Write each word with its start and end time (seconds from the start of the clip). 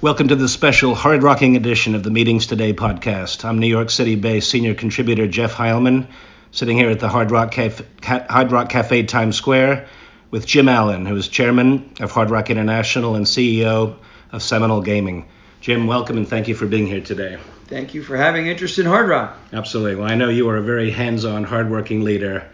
Welcome 0.00 0.28
to 0.28 0.36
the 0.36 0.48
special 0.48 0.94
hard 0.94 1.24
rocking 1.24 1.56
edition 1.56 1.96
of 1.96 2.04
the 2.04 2.12
Meetings 2.12 2.46
Today 2.46 2.72
podcast. 2.72 3.44
I'm 3.44 3.58
New 3.58 3.66
York 3.66 3.90
City 3.90 4.14
based 4.14 4.48
senior 4.48 4.72
contributor 4.72 5.26
Jeff 5.26 5.54
Heilman, 5.54 6.06
sitting 6.52 6.76
here 6.76 6.88
at 6.88 7.00
the 7.00 7.08
Hard 7.08 7.32
Rock, 7.32 7.50
Cafe, 7.50 7.84
Hard 8.04 8.52
Rock 8.52 8.68
Cafe 8.68 9.02
Times 9.02 9.34
Square 9.34 9.88
with 10.30 10.46
Jim 10.46 10.68
Allen, 10.68 11.04
who 11.04 11.16
is 11.16 11.26
chairman 11.26 11.94
of 11.98 12.12
Hard 12.12 12.30
Rock 12.30 12.48
International 12.48 13.16
and 13.16 13.26
CEO 13.26 13.96
of 14.30 14.40
Seminole 14.40 14.82
Gaming. 14.82 15.26
Jim, 15.60 15.88
welcome 15.88 16.16
and 16.16 16.28
thank 16.28 16.46
you 16.46 16.54
for 16.54 16.68
being 16.68 16.86
here 16.86 17.00
today. 17.00 17.36
Thank 17.66 17.92
you 17.92 18.04
for 18.04 18.16
having 18.16 18.46
interest 18.46 18.78
in 18.78 18.86
Hard 18.86 19.08
Rock. 19.08 19.36
Absolutely. 19.52 19.96
Well, 19.96 20.08
I 20.08 20.14
know 20.14 20.28
you 20.28 20.48
are 20.48 20.58
a 20.58 20.62
very 20.62 20.92
hands 20.92 21.24
on, 21.24 21.42
hardworking 21.42 22.04
leader. 22.04 22.48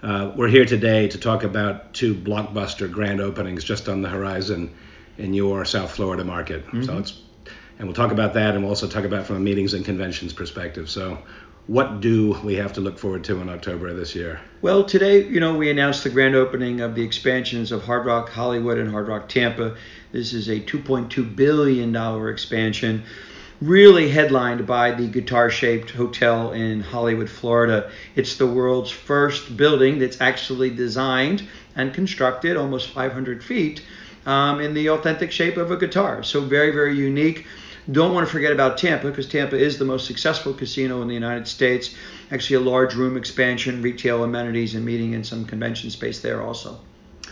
Uh, 0.00 0.30
we're 0.36 0.46
here 0.46 0.64
today 0.64 1.08
to 1.08 1.18
talk 1.18 1.42
about 1.42 1.92
two 1.92 2.14
blockbuster 2.14 2.88
grand 2.88 3.20
openings 3.20 3.64
just 3.64 3.88
on 3.88 4.00
the 4.00 4.08
horizon 4.08 4.72
in 5.18 5.34
your 5.34 5.64
South 5.64 5.92
Florida 5.92 6.24
market. 6.24 6.66
Mm-hmm. 6.66 6.82
So 6.82 6.98
it's 6.98 7.20
and 7.78 7.88
we'll 7.88 7.94
talk 7.94 8.12
about 8.12 8.34
that, 8.34 8.54
and 8.54 8.62
we'll 8.62 8.70
also 8.70 8.86
talk 8.86 9.04
about 9.04 9.26
from 9.26 9.36
a 9.36 9.40
meetings 9.40 9.74
and 9.74 9.84
conventions 9.84 10.32
perspective. 10.32 10.88
So, 10.88 11.18
what 11.66 12.00
do 12.00 12.38
we 12.44 12.54
have 12.54 12.74
to 12.74 12.80
look 12.80 12.98
forward 12.98 13.24
to 13.24 13.40
in 13.40 13.48
October 13.48 13.88
of 13.88 13.96
this 13.96 14.14
year? 14.14 14.40
Well, 14.62 14.84
today, 14.84 15.26
you 15.26 15.40
know, 15.40 15.56
we 15.56 15.70
announced 15.70 16.04
the 16.04 16.10
grand 16.10 16.34
opening 16.34 16.80
of 16.80 16.94
the 16.94 17.02
expansions 17.02 17.72
of 17.72 17.82
Hard 17.82 18.06
Rock 18.06 18.28
Hollywood 18.28 18.78
and 18.78 18.90
Hard 18.90 19.08
Rock 19.08 19.28
Tampa. 19.28 19.76
This 20.12 20.32
is 20.32 20.48
a 20.48 20.60
2.2 20.60 21.34
billion 21.34 21.90
dollar 21.90 22.30
expansion 22.30 23.02
really 23.60 24.10
headlined 24.10 24.66
by 24.66 24.90
the 24.90 25.06
guitar 25.06 25.48
shaped 25.48 25.90
hotel 25.90 26.52
in 26.52 26.80
Hollywood, 26.80 27.30
Florida. 27.30 27.90
It's 28.14 28.36
the 28.36 28.46
world's 28.46 28.90
first 28.90 29.56
building 29.56 29.98
that's 29.98 30.20
actually 30.20 30.70
designed 30.70 31.48
and 31.74 31.94
constructed 31.94 32.56
almost 32.56 32.90
500 32.90 33.42
feet 33.42 33.82
um, 34.26 34.60
in 34.60 34.74
the 34.74 34.90
authentic 34.90 35.30
shape 35.30 35.56
of 35.56 35.70
a 35.70 35.76
guitar. 35.76 36.22
So 36.22 36.40
very, 36.40 36.70
very 36.70 36.96
unique. 36.96 37.46
Don't 37.90 38.14
want 38.14 38.26
to 38.26 38.32
forget 38.32 38.52
about 38.52 38.78
Tampa 38.78 39.10
because 39.10 39.28
Tampa 39.28 39.56
is 39.56 39.78
the 39.78 39.84
most 39.84 40.06
successful 40.06 40.54
casino 40.54 41.02
in 41.02 41.08
the 41.08 41.14
United 41.14 41.46
States. 41.46 41.94
Actually, 42.30 42.56
a 42.56 42.60
large 42.60 42.94
room 42.94 43.16
expansion, 43.16 43.82
retail 43.82 44.24
amenities, 44.24 44.74
and 44.74 44.84
meeting 44.84 45.14
and 45.14 45.26
some 45.26 45.44
convention 45.44 45.90
space 45.90 46.20
there 46.20 46.42
also. 46.42 46.80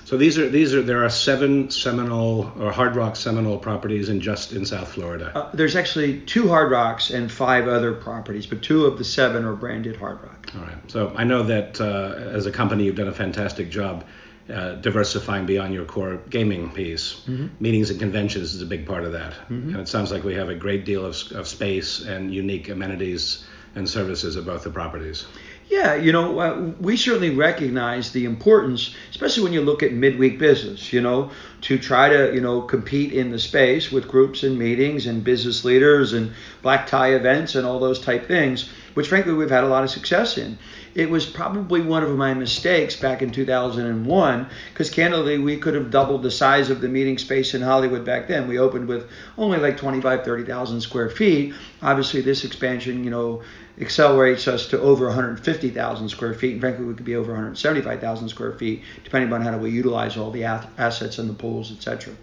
So 0.05 0.19
these 0.19 0.39
are 0.39 0.49
these 0.49 0.75
are 0.75 0.83
there 0.83 1.05
are 1.05 1.09
seven 1.09 1.71
Seminole 1.71 2.53
or 2.59 2.71
Hard 2.71 2.97
Rock 2.97 3.17
Seminole 3.17 3.57
properties 3.59 4.11
in 4.11 4.21
just 4.21 4.53
in 4.53 4.67
South 4.67 4.89
Florida. 4.89 5.33
Uh, 5.35 5.51
there's 5.55 5.75
actually 5.75 6.21
two 6.21 6.49
Hard 6.49 6.71
Rocks 6.71 7.09
and 7.11 7.33
five 7.33 7.67
other 7.67 7.95
properties, 7.95 8.47
but 8.47 8.61
two 8.63 8.85
of 8.85 8.99
the 8.99 9.05
seven 9.05 9.45
are 9.45 9.55
branded 9.55 9.97
Hard 9.97 10.23
Rock. 10.23 10.51
All 10.55 10.63
right. 10.63 10.91
So 10.91 11.15
I 11.17 11.25
know 11.25 11.43
that 11.45 11.81
uh, 11.81 12.15
as 12.31 12.45
a 12.45 12.51
company 12.51 12.85
you've 12.85 12.97
done 12.97 13.09
a 13.09 13.15
fantastic 13.15 13.71
job 13.71 14.05
uh, 14.49 14.75
diversifying 14.75 15.47
beyond 15.47 15.73
your 15.73 15.85
core 15.85 16.21
gaming 16.29 16.71
piece. 16.71 17.21
Mm-hmm. 17.27 17.47
Meetings 17.61 17.91
and 17.91 18.01
conventions 18.01 18.55
is 18.55 18.63
a 18.63 18.67
big 18.67 18.87
part 18.87 19.05
of 19.05 19.13
that. 19.13 19.33
Mm-hmm. 19.33 19.71
And 19.71 19.77
it 19.77 19.89
sounds 19.89 20.11
like 20.11 20.25
we 20.25 20.35
have 20.35 20.49
a 20.49 20.55
great 20.55 20.85
deal 20.85 21.05
of, 21.05 21.17
of 21.33 21.47
space 21.47 22.01
and 22.01 22.35
unique 22.35 22.69
amenities 22.69 23.45
and 23.75 23.89
services 23.89 24.37
at 24.37 24.45
both 24.45 24.65
the 24.65 24.71
properties. 24.71 25.27
Yeah, 25.69 25.95
you 25.95 26.13
know, 26.13 26.39
uh, 26.39 26.73
we 26.81 26.99
certainly 26.99 27.31
recognize 27.31 28.13
the 28.13 28.27
importance, 28.27 28.95
especially 29.11 29.45
when 29.45 29.53
you 29.55 29.63
look 29.63 29.83
at 29.83 29.93
midweek 29.93 30.39
business, 30.39 30.93
you 30.93 31.01
know, 31.01 31.31
to 31.63 31.79
try 31.79 32.11
to, 32.11 32.35
you 32.35 32.43
know, 32.43 32.61
compete 32.61 33.13
in 33.13 33.31
the 33.31 33.39
space 33.39 33.91
with 33.91 34.07
groups 34.07 34.43
and 34.43 34.59
meetings 34.59 35.07
and 35.07 35.25
business 35.25 35.65
leaders 35.65 36.13
and 36.13 36.33
black 36.61 36.89
tie 36.89 37.15
events 37.15 37.55
and 37.55 37.67
all 37.67 37.79
those 37.79 38.01
type 38.01 38.27
things, 38.27 38.69
which 38.95 39.09
frankly 39.09 39.33
we've 39.33 39.49
had 39.49 39.65
a 39.65 39.69
lot 39.69 39.83
of 39.83 39.89
success 39.89 40.37
in 40.37 40.59
it 40.95 41.09
was 41.09 41.25
probably 41.25 41.81
one 41.81 42.03
of 42.03 42.17
my 42.17 42.35
mistakes 42.35 42.97
back 42.97 43.23
in 43.23 43.31
2001 43.31 44.47
because 44.73 44.91
candidly 44.91 45.39
we 45.39 45.57
could 45.57 45.75
have 45.75 45.91
doubled 45.91 46.23
the 46.23 46.31
size 46.31 46.69
of 46.71 46.81
the 46.81 46.89
meeting 46.89 47.17
space 47.17 47.55
in 47.55 47.63
Hollywood 47.63 48.05
back 48.05 48.29
then. 48.29 48.47
We 48.47 48.59
opened 48.59 48.89
with 48.89 49.09
only 49.39 49.59
like 49.59 49.77
25, 49.77 50.25
30,000 50.25 50.81
square 50.81 51.09
feet. 51.09 51.55
Obviously, 51.81 52.21
this 52.21 52.45
expansion, 52.45 53.05
you 53.05 53.11
know, 53.11 53.43
accelerates 53.81 54.47
us 54.47 54.67
to 54.69 54.81
over 54.81 55.07
150,000 55.07 56.09
square 56.09 56.35
feet. 56.35 56.53
And 56.53 56.61
frankly, 56.61 56.85
we 56.85 56.95
could 56.95 57.07
be 57.07 57.17
over 57.17 57.33
175,000 57.33 58.29
square 58.29 58.53
feet 58.53 58.83
depending 59.03 59.33
on 59.33 59.41
how 59.41 59.53
do 59.53 59.59
we 59.59 59.71
utilize 59.71 60.17
all 60.17 60.31
the 60.31 60.45
assets 60.45 61.19
and 61.19 61.29
the 61.29 61.35
pools, 61.35 61.73
etc. 61.73 62.15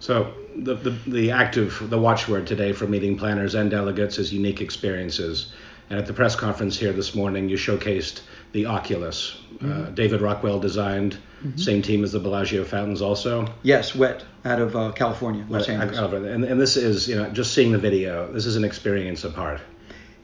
So 0.00 0.32
the, 0.56 0.74
the, 0.74 0.90
the 1.06 1.30
active, 1.30 1.90
the 1.90 1.98
watchword 1.98 2.46
today 2.46 2.72
for 2.72 2.86
meeting 2.86 3.16
planners 3.16 3.54
and 3.54 3.70
delegates 3.70 4.18
is 4.18 4.32
unique 4.32 4.60
experiences. 4.60 5.52
And 5.90 5.98
at 5.98 6.06
the 6.06 6.12
press 6.12 6.36
conference 6.36 6.78
here 6.78 6.92
this 6.92 7.16
morning, 7.16 7.48
you 7.48 7.56
showcased 7.56 8.22
the 8.52 8.66
Oculus. 8.66 9.40
Mm-hmm. 9.54 9.72
Uh, 9.72 9.90
David 9.90 10.20
Rockwell 10.20 10.60
designed, 10.60 11.18
mm-hmm. 11.42 11.58
same 11.58 11.82
team 11.82 12.04
as 12.04 12.12
the 12.12 12.20
Bellagio 12.20 12.64
fountains, 12.64 13.02
also. 13.02 13.52
Yes, 13.64 13.94
wet 13.94 14.24
out 14.44 14.60
of 14.60 14.76
uh, 14.76 14.92
California, 14.92 15.44
Los 15.48 15.68
Angeles. 15.68 15.98
And, 15.98 16.44
and 16.44 16.60
this 16.60 16.76
is, 16.76 17.08
you 17.08 17.16
know, 17.16 17.28
just 17.30 17.52
seeing 17.52 17.72
the 17.72 17.78
video, 17.78 18.32
this 18.32 18.46
is 18.46 18.54
an 18.54 18.64
experience 18.64 19.24
apart. 19.24 19.60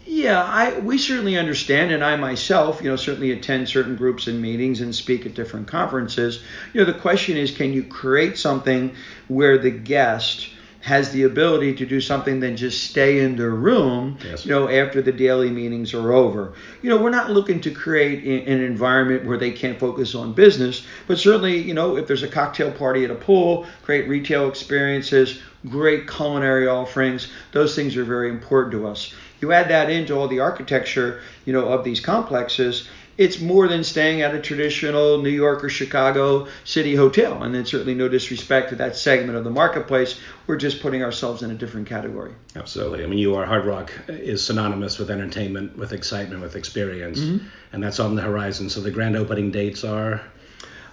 Yeah, 0.09 0.41
I 0.41 0.79
we 0.79 0.99
certainly 0.99 1.37
understand, 1.37 1.91
and 1.91 2.05
I 2.05 2.15
myself, 2.15 2.81
you 2.81 2.89
know, 2.89 2.95
certainly 2.95 3.33
attend 3.33 3.69
certain 3.69 3.97
groups 3.97 4.29
and 4.29 4.41
meetings 4.41 4.81
and 4.81 4.95
speak 4.95 5.27
at 5.27 5.35
different 5.35 5.67
conferences. 5.67 6.45
You 6.73 6.81
know, 6.81 6.87
the 6.87 6.97
question 6.97 7.37
is, 7.37 7.51
can 7.51 7.73
you 7.73 7.83
create 7.83 8.39
something 8.39 8.95
where 9.27 9.59
the 9.59 9.73
guest 9.73 10.49
has 10.87 11.11
the 11.11 11.25
ability 11.25 11.75
to 11.75 11.85
do 11.85 12.01
something 12.01 12.39
than 12.39 12.57
just 12.57 12.85
stay 12.89 13.19
in 13.19 13.35
their 13.35 13.51
room, 13.51 14.17
yes. 14.25 14.47
you 14.47 14.53
know, 14.53 14.69
after 14.69 15.03
the 15.03 15.11
daily 15.11 15.51
meetings 15.51 15.93
are 15.93 16.13
over. 16.13 16.53
You 16.81 16.91
know, 16.91 17.03
we're 17.03 17.11
not 17.11 17.29
looking 17.29 17.61
to 17.63 17.73
create 17.73 18.23
an 18.47 18.61
environment 18.61 19.25
where 19.25 19.37
they 19.37 19.51
can't 19.51 19.81
focus 19.81 20.15
on 20.15 20.33
business, 20.33 20.87
but 21.09 21.19
certainly, 21.19 21.61
you 21.61 21.75
know, 21.75 21.97
if 21.97 22.07
there's 22.07 22.23
a 22.23 22.29
cocktail 22.29 22.71
party 22.71 23.05
at 23.05 23.11
a 23.11 23.17
pool, 23.17 23.67
great 23.83 24.09
retail 24.09 24.49
experiences, 24.49 25.41
great 25.69 26.09
culinary 26.09 26.69
offerings, 26.69 27.33
those 27.51 27.75
things 27.75 27.97
are 27.97 28.05
very 28.05 28.29
important 28.29 28.71
to 28.71 28.87
us. 28.87 29.13
You 29.41 29.51
add 29.51 29.69
that 29.71 29.91
into 29.91 30.17
all 30.17 30.29
the 30.29 30.39
architecture, 30.39 31.21
you 31.47 31.53
know, 31.53 31.67
of 31.67 31.83
these 31.83 31.99
complexes, 31.99 32.89
it's 33.19 33.41
more 33.41 33.67
than 33.67 33.83
staying 33.83 34.21
at 34.21 34.35
a 34.35 34.41
traditional 34.41 35.23
New 35.23 35.31
York 35.31 35.65
or 35.65 35.69
Chicago 35.69 36.47
city 36.65 36.95
hotel. 36.95 37.43
And 37.43 37.55
then 37.55 37.65
certainly 37.65 37.95
no 37.95 38.09
disrespect 38.09 38.71
to 38.71 38.77
that 38.77 38.97
segment 38.97 39.39
of 39.39 39.45
the 39.45 39.51
marketplace. 39.51 40.21
We're 40.47 40.57
just 40.57 40.83
putting 40.83 41.03
ourselves 41.03 41.43
in 41.43 41.51
a 41.51 41.55
different 41.55 41.87
category. 41.87 42.35
Absolutely. 42.55 43.05
I 43.05 43.07
mean, 43.07 43.19
you 43.19 43.35
are 43.35 43.47
Hard 43.47 43.65
Rock 43.65 43.91
is 44.09 44.45
synonymous 44.45 44.99
with 44.99 45.11
entertainment, 45.11 45.77
with 45.79 45.93
excitement, 45.93 46.43
with 46.43 46.57
experience, 46.57 47.21
mm-hmm. 47.21 47.47
and 47.73 47.83
that's 47.83 48.01
on 48.01 48.15
the 48.15 48.23
horizon. 48.23 48.69
So 48.69 48.81
the 48.81 48.91
grand 48.91 49.17
opening 49.17 49.51
dates 49.51 49.83
are. 49.85 50.21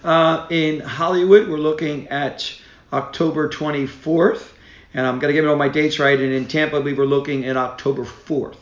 Uh, 0.02 0.46
in 0.50 0.80
Hollywood, 0.80 1.48
we're 1.48 1.56
looking 1.56 2.08
at 2.08 2.54
October 2.92 3.48
24th, 3.48 4.52
and 4.92 5.06
I'm 5.06 5.18
going 5.18 5.32
to 5.32 5.34
give 5.34 5.44
it 5.44 5.48
all 5.48 5.56
my 5.56 5.68
dates 5.68 5.98
right. 5.98 6.18
And 6.18 6.32
in 6.32 6.46
Tampa, 6.46 6.80
we 6.80 6.92
were 6.92 7.06
looking 7.06 7.44
at 7.46 7.56
October 7.56 8.04
4th. 8.04 8.56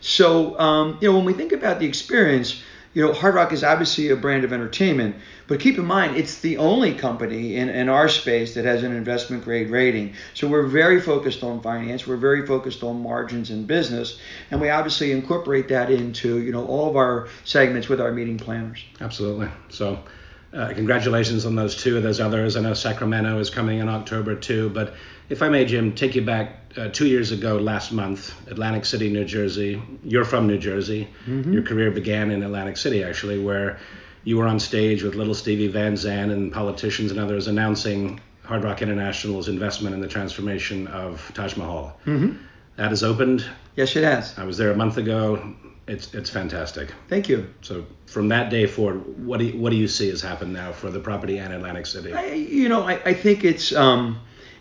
So, 0.00 0.58
um, 0.58 0.98
you 1.00 1.08
know, 1.08 1.16
when 1.16 1.24
we 1.24 1.32
think 1.32 1.52
about 1.52 1.78
the 1.78 1.86
experience, 1.86 2.62
you 2.96 3.02
know, 3.02 3.12
Hard 3.12 3.34
Rock 3.34 3.52
is 3.52 3.62
obviously 3.62 4.08
a 4.08 4.16
brand 4.16 4.42
of 4.42 4.54
entertainment, 4.54 5.16
but 5.48 5.60
keep 5.60 5.76
in 5.76 5.84
mind 5.84 6.16
it's 6.16 6.40
the 6.40 6.56
only 6.56 6.94
company 6.94 7.56
in, 7.56 7.68
in 7.68 7.90
our 7.90 8.08
space 8.08 8.54
that 8.54 8.64
has 8.64 8.82
an 8.84 8.92
investment 8.96 9.44
grade 9.44 9.68
rating. 9.68 10.14
So 10.32 10.48
we're 10.48 10.66
very 10.66 10.98
focused 10.98 11.42
on 11.42 11.60
finance, 11.60 12.06
we're 12.06 12.16
very 12.16 12.46
focused 12.46 12.82
on 12.82 13.02
margins 13.02 13.50
and 13.50 13.66
business, 13.66 14.18
and 14.50 14.62
we 14.62 14.70
obviously 14.70 15.12
incorporate 15.12 15.68
that 15.68 15.90
into 15.90 16.40
you 16.40 16.52
know 16.52 16.64
all 16.64 16.88
of 16.88 16.96
our 16.96 17.28
segments 17.44 17.86
with 17.86 18.00
our 18.00 18.12
meeting 18.12 18.38
planners. 18.38 18.82
Absolutely. 18.98 19.50
So. 19.68 19.98
Uh, 20.56 20.72
congratulations 20.72 21.44
on 21.44 21.54
those 21.54 21.76
two. 21.76 22.00
There's 22.00 22.18
others. 22.18 22.56
I 22.56 22.60
know 22.60 22.72
Sacramento 22.72 23.38
is 23.38 23.50
coming 23.50 23.80
in 23.80 23.90
October 23.90 24.34
too. 24.34 24.70
But 24.70 24.94
if 25.28 25.42
I 25.42 25.50
may, 25.50 25.66
Jim, 25.66 25.94
take 25.94 26.14
you 26.14 26.22
back 26.22 26.72
uh, 26.78 26.88
two 26.88 27.06
years 27.06 27.30
ago 27.30 27.56
last 27.56 27.92
month, 27.92 28.34
Atlantic 28.50 28.86
City, 28.86 29.10
New 29.10 29.26
Jersey. 29.26 29.82
You're 30.02 30.24
from 30.24 30.46
New 30.46 30.58
Jersey. 30.58 31.08
Mm-hmm. 31.26 31.52
Your 31.52 31.62
career 31.62 31.90
began 31.90 32.30
in 32.30 32.42
Atlantic 32.42 32.78
City, 32.78 33.04
actually, 33.04 33.38
where 33.38 33.78
you 34.24 34.38
were 34.38 34.46
on 34.46 34.58
stage 34.58 35.02
with 35.02 35.14
little 35.14 35.34
Stevie 35.34 35.68
Van 35.68 35.94
Zandt 35.94 36.32
and 36.32 36.50
politicians 36.50 37.10
and 37.10 37.20
others 37.20 37.48
announcing 37.48 38.18
Hard 38.44 38.64
Rock 38.64 38.80
International's 38.80 39.48
investment 39.48 39.94
in 39.94 40.00
the 40.00 40.08
transformation 40.08 40.86
of 40.86 41.30
Taj 41.34 41.56
Mahal. 41.56 41.98
Mm-hmm. 42.06 42.36
That 42.76 42.90
has 42.90 43.02
opened. 43.02 43.44
Yes, 43.74 43.96
it 43.96 44.04
has. 44.04 44.38
I 44.38 44.44
was 44.44 44.56
there 44.58 44.70
a 44.70 44.76
month 44.76 44.96
ago. 44.98 45.54
It's 45.86 46.12
it's 46.14 46.30
fantastic. 46.30 46.92
Thank 47.08 47.28
you. 47.28 47.48
So 47.62 47.86
from 48.06 48.28
that 48.28 48.50
day 48.50 48.66
forward, 48.66 49.24
what 49.24 49.38
do 49.38 49.46
you, 49.46 49.58
what 49.58 49.70
do 49.70 49.76
you 49.76 49.88
see 49.88 50.08
has 50.08 50.20
happened 50.20 50.52
now 50.52 50.72
for 50.72 50.90
the 50.90 51.00
property 51.00 51.38
and 51.38 51.52
Atlantic 51.52 51.86
City? 51.86 52.12
I, 52.12 52.32
you 52.32 52.68
know, 52.68 52.82
I, 52.82 53.00
I 53.04 53.14
think 53.14 53.44
it's 53.44 53.74
um, 53.74 54.18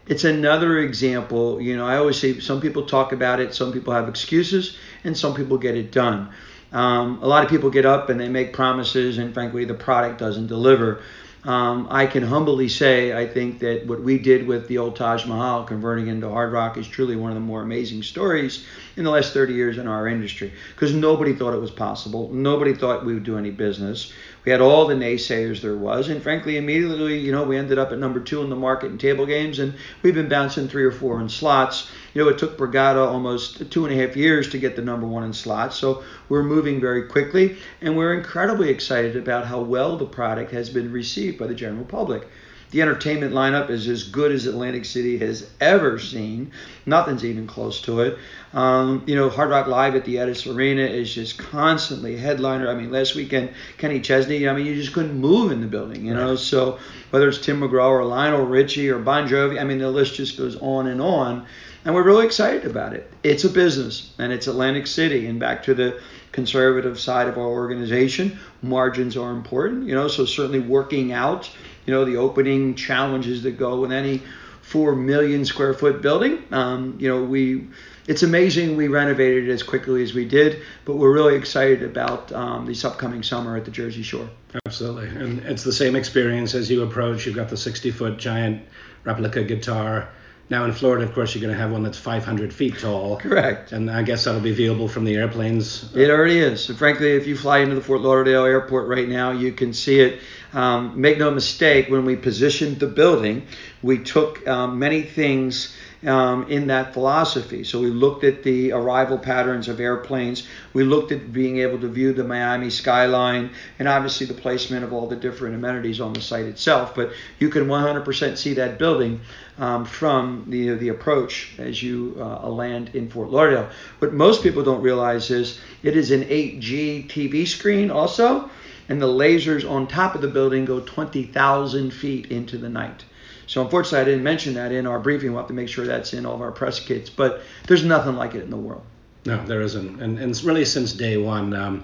it's 0.07 0.23
another 0.23 0.79
example. 0.79 1.59
You 1.59 1.75
know, 1.75 1.85
I 1.85 1.97
always 1.97 2.17
say 2.17 2.39
some 2.39 2.61
people 2.61 2.85
talk 2.85 3.11
about 3.11 3.39
it, 3.39 3.55
some 3.55 3.73
people 3.73 3.93
have 3.93 4.07
excuses, 4.07 4.77
and 5.03 5.17
some 5.17 5.33
people 5.33 5.57
get 5.57 5.75
it 5.75 5.91
done. 5.91 6.29
Um, 6.71 7.19
a 7.23 7.27
lot 7.27 7.43
of 7.43 7.49
people 7.49 7.69
get 7.69 7.85
up 7.85 8.09
and 8.09 8.19
they 8.19 8.29
make 8.29 8.53
promises, 8.53 9.17
and 9.17 9.33
frankly, 9.33 9.65
the 9.65 9.73
product 9.73 10.19
doesn't 10.19 10.47
deliver. 10.47 11.01
Um, 11.45 11.87
I 11.91 12.07
can 12.07 12.23
humbly 12.23 12.67
say 12.67 13.13
I 13.15 13.27
think 13.27 13.59
that 13.59 13.85
what 13.85 14.01
we 14.01 14.17
did 14.17 14.47
with 14.47 14.67
the 14.67 14.79
old 14.79 14.95
Taj 14.95 15.25
Mahal 15.27 15.63
converting 15.63 16.07
into 16.07 16.27
Hard 16.27 16.51
Rock 16.51 16.75
is 16.77 16.87
truly 16.87 17.15
one 17.15 17.29
of 17.29 17.35
the 17.35 17.41
more 17.41 17.61
amazing 17.61 18.01
stories 18.01 18.65
in 18.97 19.03
the 19.03 19.11
last 19.11 19.33
30 19.33 19.53
years 19.53 19.77
in 19.77 19.87
our 19.87 20.07
industry 20.07 20.51
because 20.73 20.93
nobody 20.95 21.33
thought 21.33 21.53
it 21.53 21.61
was 21.61 21.69
possible. 21.69 22.29
Nobody 22.33 22.73
thought 22.73 23.05
we 23.05 23.13
would 23.13 23.23
do 23.23 23.37
any 23.37 23.51
business. 23.51 24.11
We 24.45 24.51
had 24.51 24.61
all 24.61 24.85
the 24.85 24.93
naysayers 24.93 25.61
there 25.61 25.75
was, 25.75 26.07
and 26.07 26.21
frankly, 26.21 26.55
immediately, 26.57 27.17
you 27.17 27.31
know, 27.31 27.43
we 27.43 27.57
ended 27.57 27.79
up 27.79 27.91
at 27.91 27.97
number 27.97 28.19
two 28.19 28.43
in 28.43 28.51
the 28.51 28.55
market 28.55 28.91
in 28.91 28.99
table 28.99 29.25
games, 29.25 29.57
and 29.57 29.73
we've 30.03 30.13
been 30.13 30.29
bouncing 30.29 30.67
three 30.67 30.83
or 30.83 30.91
four 30.91 31.19
in 31.19 31.29
slots. 31.29 31.89
You 32.13 32.23
know, 32.23 32.29
it 32.29 32.37
took 32.37 32.55
Borgata 32.55 33.05
almost 33.07 33.71
two 33.71 33.87
and 33.87 33.99
a 33.99 34.05
half 34.05 34.15
years 34.15 34.47
to 34.51 34.59
get 34.59 34.75
the 34.75 34.83
number 34.83 35.07
one 35.07 35.23
in 35.23 35.33
slots, 35.33 35.77
so 35.77 36.03
we're 36.29 36.43
moving 36.43 36.79
very 36.79 37.07
quickly, 37.07 37.57
and 37.81 37.97
we're 37.97 38.13
incredibly 38.13 38.69
excited 38.69 39.15
about 39.15 39.47
how 39.47 39.61
well 39.61 39.97
the 39.97 40.05
product 40.05 40.51
has 40.51 40.69
been 40.69 40.91
received 40.91 41.39
by 41.39 41.47
the 41.47 41.55
general 41.55 41.85
public. 41.85 42.27
The 42.71 42.81
entertainment 42.81 43.33
lineup 43.33 43.69
is 43.69 43.87
as 43.87 44.03
good 44.03 44.31
as 44.31 44.45
Atlantic 44.47 44.85
City 44.85 45.17
has 45.19 45.49
ever 45.61 45.99
seen. 45.99 46.51
Nothing's 46.85 47.23
even 47.23 47.47
close 47.47 47.81
to 47.81 48.01
it. 48.01 48.17
Um, 48.53 49.03
you 49.05 49.15
know, 49.15 49.29
Hard 49.29 49.49
Rock 49.49 49.67
Live 49.67 49.95
at 49.95 50.05
the 50.05 50.15
Etess 50.15 50.47
Arena 50.53 50.81
is 50.81 51.13
just 51.13 51.37
constantly 51.37 52.17
headliner. 52.17 52.69
I 52.69 52.75
mean, 52.75 52.91
last 52.91 53.15
weekend 53.15 53.51
Kenny 53.77 54.01
Chesney. 54.01 54.47
I 54.47 54.53
mean, 54.53 54.65
you 54.65 54.75
just 54.75 54.93
couldn't 54.93 55.19
move 55.19 55.51
in 55.51 55.61
the 55.61 55.67
building. 55.67 56.05
You 56.05 56.13
know, 56.13 56.31
right. 56.31 56.39
so 56.39 56.79
whether 57.11 57.29
it's 57.29 57.37
Tim 57.37 57.61
McGraw 57.61 57.89
or 57.89 58.05
Lionel 58.05 58.45
Richie 58.45 58.89
or 58.89 58.99
Bon 58.99 59.27
Jovi, 59.27 59.59
I 59.59 59.63
mean, 59.63 59.79
the 59.79 59.89
list 59.89 60.15
just 60.15 60.37
goes 60.37 60.55
on 60.57 60.87
and 60.87 61.01
on. 61.01 61.45
And 61.85 61.93
we're 61.93 62.03
really 62.03 62.25
excited 62.25 62.65
about 62.65 62.93
it. 62.93 63.11
It's 63.21 63.43
a 63.43 63.49
business, 63.49 64.11
and 64.17 64.33
it's 64.33 64.47
Atlantic 64.47 64.87
City. 64.87 65.27
And 65.27 65.39
back 65.39 65.61
to 65.63 65.75
the 65.75 66.01
conservative 66.31 66.99
side 66.99 67.27
of 67.27 67.37
our 67.37 67.45
organization, 67.45 68.39
margins 68.63 69.15
are 69.15 69.31
important. 69.31 69.87
You 69.87 69.93
know, 69.93 70.07
so 70.07 70.25
certainly 70.25 70.59
working 70.59 71.13
out 71.13 71.49
you 71.85 71.93
know, 71.93 72.05
the 72.05 72.17
opening 72.17 72.75
challenges 72.75 73.43
that 73.43 73.57
go 73.57 73.79
with 73.79 73.91
any 73.91 74.21
four 74.61 74.95
million 74.95 75.45
square 75.45 75.73
foot 75.73 76.01
building. 76.01 76.43
Um, 76.51 76.97
you 76.99 77.07
know, 77.07 77.23
we 77.23 77.67
it's 78.07 78.23
amazing 78.23 78.77
we 78.77 78.87
renovated 78.87 79.47
it 79.47 79.51
as 79.51 79.63
quickly 79.63 80.03
as 80.03 80.13
we 80.13 80.25
did, 80.25 80.61
but 80.85 80.95
we're 80.95 81.13
really 81.13 81.35
excited 81.35 81.83
about 81.83 82.31
um, 82.31 82.65
this 82.65 82.85
upcoming 82.85 83.23
summer 83.23 83.57
at 83.57 83.65
the 83.65 83.71
Jersey 83.71 84.03
Shore. 84.03 84.29
Absolutely, 84.65 85.07
and 85.07 85.39
it's 85.39 85.63
the 85.63 85.73
same 85.73 85.95
experience 85.95 86.53
as 86.53 86.69
you 86.69 86.83
approach. 86.83 87.25
You've 87.25 87.35
got 87.35 87.49
the 87.49 87.57
60 87.57 87.91
foot 87.91 88.17
giant 88.17 88.63
replica 89.03 89.43
guitar 89.43 90.09
now 90.49 90.65
in 90.65 90.73
Florida, 90.73 91.03
of 91.03 91.13
course, 91.13 91.33
you're 91.33 91.41
going 91.41 91.53
to 91.53 91.59
have 91.59 91.71
one 91.71 91.81
that's 91.81 91.97
500 91.97 92.53
feet 92.53 92.77
tall. 92.77 93.17
Correct. 93.17 93.71
And 93.71 93.89
I 93.89 94.03
guess 94.03 94.25
that'll 94.25 94.41
be 94.41 94.55
viewable 94.55 94.89
from 94.89 95.03
the 95.03 95.15
airplanes. 95.15 95.95
It 95.95 96.09
already 96.09 96.37
is. 96.37 96.69
And 96.69 96.77
frankly, 96.77 97.13
if 97.13 97.25
you 97.25 97.35
fly 97.35 97.59
into 97.59 97.75
the 97.75 97.81
Fort 97.81 98.01
Lauderdale 98.01 98.45
airport 98.45 98.87
right 98.87 99.09
now, 99.09 99.31
you 99.31 99.51
can 99.51 99.73
see 99.73 99.99
it. 99.99 100.21
Um, 100.53 101.01
make 101.01 101.17
no 101.17 101.31
mistake, 101.31 101.89
when 101.89 102.05
we 102.05 102.15
positioned 102.15 102.79
the 102.79 102.87
building, 102.87 103.47
we 103.81 103.97
took 103.97 104.47
um, 104.47 104.79
many 104.79 105.01
things 105.01 105.75
um, 106.07 106.47
in 106.49 106.67
that 106.67 106.93
philosophy. 106.93 107.63
So 107.63 107.79
we 107.79 107.87
looked 107.87 108.23
at 108.23 108.43
the 108.43 108.71
arrival 108.71 109.17
patterns 109.17 109.67
of 109.67 109.79
airplanes. 109.79 110.47
We 110.73 110.83
looked 110.83 111.11
at 111.11 111.33
being 111.33 111.57
able 111.59 111.79
to 111.79 111.87
view 111.87 112.13
the 112.13 112.23
Miami 112.23 112.69
skyline 112.69 113.51
and 113.79 113.87
obviously 113.87 114.27
the 114.27 114.33
placement 114.33 114.83
of 114.83 114.93
all 114.93 115.07
the 115.07 115.15
different 115.15 115.55
amenities 115.55 115.99
on 115.99 116.13
the 116.13 116.21
site 116.21 116.45
itself. 116.45 116.95
But 116.95 117.11
you 117.39 117.49
can 117.49 117.65
100% 117.67 118.37
see 118.37 118.53
that 118.55 118.77
building 118.77 119.21
um, 119.57 119.85
from 119.85 120.45
the, 120.47 120.75
the 120.75 120.89
approach 120.89 121.55
as 121.57 121.81
you 121.81 122.15
uh, 122.19 122.47
land 122.49 122.91
in 122.93 123.09
Fort 123.09 123.29
Lauderdale. 123.29 123.69
What 123.99 124.13
most 124.13 124.43
people 124.43 124.63
don't 124.63 124.81
realize 124.81 125.31
is 125.31 125.59
it 125.83 125.95
is 125.95 126.11
an 126.11 126.23
8G 126.23 127.07
TV 127.07 127.47
screen 127.47 127.89
also, 127.89 128.49
and 128.89 129.01
the 129.01 129.07
lasers 129.07 129.69
on 129.69 129.87
top 129.87 130.13
of 130.13 130.21
the 130.21 130.27
building 130.27 130.65
go 130.65 130.79
20,000 130.81 131.91
feet 131.91 132.31
into 132.31 132.57
the 132.57 132.69
night. 132.69 133.03
So 133.47 133.61
unfortunately, 133.61 133.99
I 133.99 134.03
didn't 134.05 134.23
mention 134.23 134.53
that 134.55 134.71
in 134.71 134.87
our 134.87 134.99
briefing. 134.99 135.31
We'll 135.31 135.41
have 135.41 135.47
to 135.47 135.53
make 135.53 135.69
sure 135.69 135.85
that's 135.85 136.13
in 136.13 136.25
all 136.25 136.35
of 136.35 136.41
our 136.41 136.51
press 136.51 136.79
kits. 136.79 137.09
But 137.09 137.41
there's 137.67 137.83
nothing 137.83 138.15
like 138.15 138.35
it 138.35 138.43
in 138.43 138.49
the 138.49 138.57
world. 138.57 138.83
No, 139.25 139.43
there 139.45 139.61
isn't. 139.61 140.01
And, 140.01 140.19
and 140.19 140.43
really 140.43 140.65
since 140.65 140.93
day 140.93 141.17
one, 141.17 141.53
um, 141.53 141.83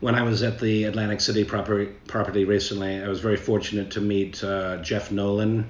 when 0.00 0.14
I 0.14 0.22
was 0.22 0.42
at 0.42 0.58
the 0.58 0.84
Atlantic 0.84 1.20
City 1.20 1.44
property, 1.44 1.92
property 2.06 2.44
recently, 2.44 3.02
I 3.02 3.08
was 3.08 3.20
very 3.20 3.36
fortunate 3.36 3.90
to 3.92 4.00
meet 4.00 4.42
uh, 4.42 4.78
Jeff 4.78 5.12
Nolan, 5.12 5.68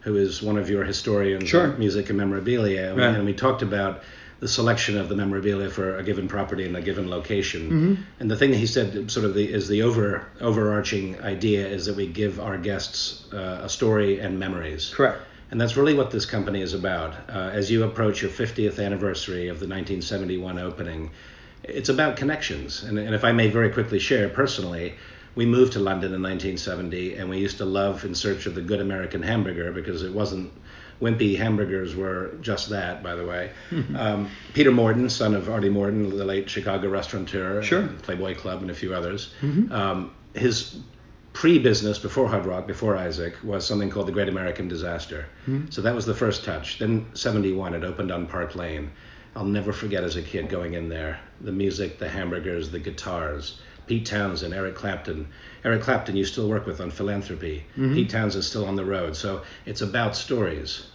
who 0.00 0.16
is 0.16 0.42
one 0.42 0.56
of 0.56 0.70
your 0.70 0.84
historians 0.84 1.48
sure. 1.48 1.66
of 1.66 1.78
music 1.78 2.08
and 2.08 2.18
memorabilia. 2.18 2.94
Right. 2.94 3.14
And 3.14 3.24
we 3.24 3.34
talked 3.34 3.62
about 3.62 4.02
the 4.42 4.48
selection 4.48 4.98
of 4.98 5.08
the 5.08 5.14
memorabilia 5.14 5.70
for 5.70 5.98
a 5.98 6.02
given 6.02 6.26
property 6.26 6.64
in 6.64 6.74
a 6.74 6.82
given 6.82 7.08
location. 7.08 7.62
Mm-hmm. 7.62 8.02
And 8.18 8.28
the 8.28 8.36
thing 8.36 8.50
that 8.50 8.56
he 8.56 8.66
said, 8.66 9.08
sort 9.08 9.24
of 9.24 9.34
the 9.34 9.48
is 9.48 9.68
the 9.68 9.82
over 9.82 10.26
overarching 10.40 11.20
idea, 11.20 11.64
is 11.64 11.86
that 11.86 11.94
we 11.94 12.08
give 12.08 12.40
our 12.40 12.58
guests 12.58 13.32
uh, 13.32 13.60
a 13.62 13.68
story 13.68 14.18
and 14.18 14.40
memories. 14.40 14.92
Correct. 14.92 15.22
And 15.52 15.60
that's 15.60 15.76
really 15.76 15.94
what 15.94 16.10
this 16.10 16.26
company 16.26 16.60
is 16.60 16.74
about. 16.74 17.14
Uh, 17.30 17.50
as 17.52 17.70
you 17.70 17.84
approach 17.84 18.20
your 18.20 18.32
50th 18.32 18.84
anniversary 18.84 19.46
of 19.46 19.60
the 19.60 19.68
1971 19.68 20.58
opening, 20.58 21.12
it's 21.62 21.88
about 21.88 22.16
connections. 22.16 22.82
And, 22.82 22.98
and 22.98 23.14
if 23.14 23.22
I 23.22 23.30
may 23.30 23.48
very 23.48 23.70
quickly 23.70 24.00
share 24.00 24.28
personally, 24.28 24.94
we 25.36 25.46
moved 25.46 25.74
to 25.74 25.78
London 25.78 26.12
in 26.12 26.20
1970, 26.20 27.14
and 27.14 27.30
we 27.30 27.38
used 27.38 27.58
to 27.58 27.64
love 27.64 28.04
In 28.04 28.16
Search 28.16 28.46
of 28.46 28.56
the 28.56 28.60
Good 28.60 28.80
American 28.80 29.22
Hamburger 29.22 29.70
because 29.70 30.02
it 30.02 30.12
wasn't 30.12 30.52
wimpy 31.02 31.36
hamburgers 31.36 31.96
were 31.96 32.34
just 32.40 32.70
that, 32.70 33.02
by 33.02 33.16
the 33.16 33.26
way. 33.26 33.50
um, 33.96 34.30
Peter 34.54 34.70
Morton, 34.70 35.10
son 35.10 35.34
of 35.34 35.46
Arnie 35.46 35.70
Morton, 35.70 36.16
the 36.16 36.24
late 36.24 36.48
Chicago 36.48 36.88
restaurateur, 36.88 37.60
sure. 37.62 37.88
Playboy 38.02 38.36
Club, 38.36 38.62
and 38.62 38.70
a 38.70 38.74
few 38.74 38.94
others. 38.94 39.34
Mm-hmm. 39.42 39.72
Um, 39.72 40.14
his 40.34 40.78
pre-business 41.32 41.98
before 41.98 42.28
Hard 42.28 42.46
Rock, 42.46 42.66
before 42.66 42.96
Isaac, 42.96 43.34
was 43.42 43.66
something 43.66 43.90
called 43.90 44.06
the 44.06 44.12
Great 44.12 44.28
American 44.28 44.68
Disaster. 44.68 45.26
Mm-hmm. 45.46 45.70
So 45.70 45.82
that 45.82 45.94
was 45.94 46.06
the 46.06 46.14
first 46.14 46.44
touch. 46.44 46.78
Then 46.78 47.06
71, 47.14 47.74
it 47.74 47.84
opened 47.84 48.12
on 48.12 48.26
Park 48.26 48.54
Lane. 48.54 48.92
I'll 49.34 49.44
never 49.44 49.72
forget 49.72 50.04
as 50.04 50.16
a 50.16 50.22
kid 50.22 50.48
going 50.48 50.74
in 50.74 50.88
there. 50.88 51.18
The 51.40 51.52
music, 51.52 51.98
the 51.98 52.08
hamburgers, 52.08 52.70
the 52.70 52.78
guitars. 52.78 53.58
Pete 53.86 54.06
Townshend, 54.06 54.54
Eric 54.54 54.76
Clapton. 54.76 55.26
Eric 55.64 55.82
Clapton 55.82 56.16
you 56.16 56.24
still 56.24 56.48
work 56.48 56.66
with 56.66 56.80
on 56.80 56.90
philanthropy. 56.90 57.64
Mm-hmm. 57.76 57.94
Pete 57.94 58.44
still 58.44 58.64
on 58.64 58.76
the 58.76 58.84
road. 58.84 59.16
So 59.16 59.42
it's 59.66 59.80
about 59.80 60.14
stories. 60.14 60.86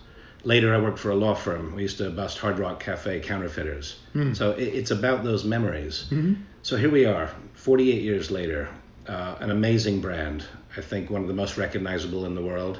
Later, 0.48 0.74
I 0.74 0.80
worked 0.80 0.98
for 0.98 1.12
a 1.12 1.16
law 1.16 1.34
firm. 1.34 1.76
We 1.76 1.82
used 1.82 1.98
to 1.98 2.10
bust 2.10 2.38
Hard 2.38 2.58
Rock 2.58 2.80
Cafe 2.80 3.20
counterfeiters. 3.20 3.98
Mm. 4.16 4.34
So 4.34 4.52
it, 4.52 4.70
it's 4.70 4.92
about 4.92 5.26
those 5.26 5.44
memories. 5.44 6.06
Mm-hmm. 6.10 6.36
So 6.62 6.78
here 6.78 6.90
we 6.90 7.04
are, 7.04 7.30
48 7.56 8.02
years 8.02 8.32
later, 8.32 8.70
uh, 9.10 9.36
an 9.42 9.52
amazing 9.52 10.00
brand. 10.00 10.46
I 10.78 10.80
think 10.80 11.10
one 11.10 11.22
of 11.22 11.28
the 11.28 11.34
most 11.34 11.58
recognizable 11.58 12.26
in 12.26 12.34
the 12.34 12.42
world. 12.42 12.80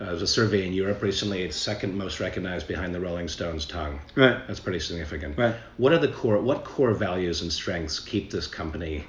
Uh, 0.00 0.06
there 0.06 0.14
was 0.14 0.22
a 0.22 0.26
survey 0.26 0.66
in 0.66 0.72
Europe 0.72 1.02
recently. 1.02 1.44
It's 1.44 1.56
second 1.56 1.96
most 1.96 2.18
recognized 2.18 2.66
behind 2.66 2.92
the 2.92 2.98
Rolling 2.98 3.28
Stones' 3.28 3.64
tongue. 3.64 4.00
Right. 4.16 4.44
That's 4.48 4.58
pretty 4.58 4.80
significant. 4.80 5.38
Right. 5.38 5.54
What 5.76 5.92
are 5.92 6.00
the 6.00 6.08
core? 6.08 6.38
What 6.38 6.64
core 6.64 6.94
values 6.94 7.42
and 7.42 7.52
strengths 7.52 8.00
keep 8.00 8.32
this 8.32 8.48
company 8.48 9.04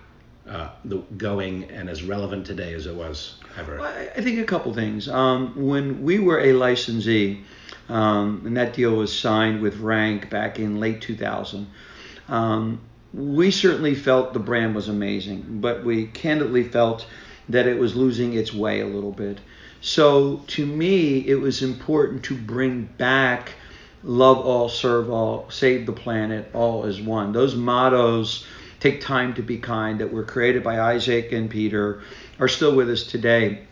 uh, 0.49 0.69
the, 0.83 0.97
going 1.17 1.65
and 1.65 1.89
as 1.89 2.03
relevant 2.03 2.45
today 2.45 2.73
as 2.73 2.85
it 2.85 2.95
was 2.95 3.35
ever? 3.57 3.81
I, 3.81 4.09
I 4.15 4.21
think 4.21 4.39
a 4.39 4.43
couple 4.43 4.73
things. 4.73 5.07
Um, 5.07 5.53
when 5.55 6.03
we 6.03 6.19
were 6.19 6.39
a 6.39 6.53
licensee, 6.53 7.43
um, 7.89 8.43
and 8.45 8.57
that 8.57 8.73
deal 8.73 8.95
was 8.95 9.17
signed 9.17 9.61
with 9.61 9.77
Rank 9.77 10.29
back 10.29 10.59
in 10.59 10.79
late 10.79 11.01
2000. 11.01 11.67
Um, 12.27 12.81
we 13.13 13.51
certainly 13.51 13.95
felt 13.95 14.33
the 14.33 14.39
brand 14.39 14.75
was 14.75 14.89
amazing, 14.89 15.61
but 15.61 15.85
we 15.85 16.07
candidly 16.07 16.63
felt 16.63 17.05
that 17.49 17.67
it 17.67 17.79
was 17.79 17.95
losing 17.95 18.33
its 18.33 18.53
way 18.53 18.81
a 18.81 18.87
little 18.87 19.11
bit. 19.11 19.39
So 19.81 20.37
to 20.47 20.65
me, 20.65 21.19
it 21.19 21.35
was 21.35 21.61
important 21.61 22.23
to 22.25 22.35
bring 22.35 22.89
back 22.97 23.53
love 24.03 24.39
all, 24.39 24.69
serve 24.69 25.09
all, 25.09 25.49
save 25.49 25.85
the 25.85 25.93
planet, 25.93 26.49
all 26.53 26.85
as 26.85 27.01
one. 27.01 27.31
Those 27.31 27.55
mottos 27.55 28.45
take 28.85 29.01
time 29.01 29.33
to 29.33 29.41
be 29.41 29.57
kind 29.57 29.99
that 29.99 30.13
were 30.13 30.23
created 30.23 30.63
by 30.63 30.79
Isaac 30.79 31.31
and 31.31 31.49
Peter 31.49 32.01
are 32.39 32.47
still 32.47 32.75
with 32.75 32.87
us 32.87 33.01
today. 33.01 33.65